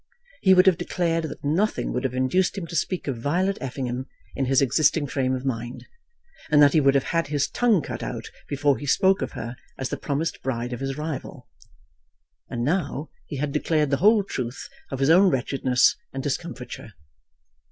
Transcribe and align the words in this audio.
He 0.41 0.55
would 0.55 0.65
have 0.65 0.79
declared 0.79 1.25
that 1.25 1.43
nothing 1.45 1.93
would 1.93 2.03
have 2.05 2.15
induced 2.15 2.57
him 2.57 2.65
to 2.65 2.75
speak 2.75 3.07
of 3.07 3.21
Violet 3.21 3.59
Effingham 3.61 4.07
in 4.35 4.45
his 4.45 4.59
existing 4.59 5.05
frame 5.05 5.35
of 5.35 5.45
mind, 5.45 5.85
and 6.49 6.59
that 6.59 6.73
he 6.73 6.81
would 6.81 6.95
have 6.95 7.03
had 7.13 7.27
his 7.27 7.47
tongue 7.47 7.83
cut 7.83 8.01
out 8.01 8.31
before 8.49 8.79
he 8.79 8.87
spoke 8.87 9.21
of 9.21 9.33
her 9.33 9.55
as 9.77 9.89
the 9.89 9.97
promised 9.97 10.41
bride 10.41 10.73
of 10.73 10.79
his 10.79 10.97
rival. 10.97 11.47
And 12.49 12.63
now 12.63 13.11
he 13.27 13.37
had 13.37 13.51
declared 13.51 13.91
the 13.91 13.97
whole 13.97 14.23
truth 14.23 14.67
of 14.89 14.97
his 14.97 15.11
own 15.11 15.29
wretchedness 15.29 15.95
and 16.11 16.23
discomfiture. 16.23 16.93